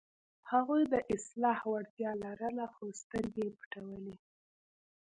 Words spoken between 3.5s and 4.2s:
پټولې.